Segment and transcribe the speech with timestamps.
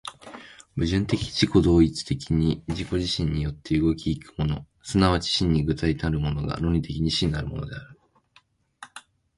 [0.75, 7.99] 矛盾的自己同一的に自己自身によって動き行くもの、即ち真に具体的なるものが、論理的に真なるものである。